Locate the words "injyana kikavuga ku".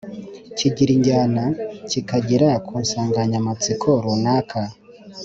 0.97-2.73